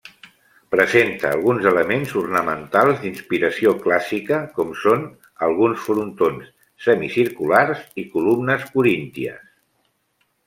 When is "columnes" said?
8.15-8.65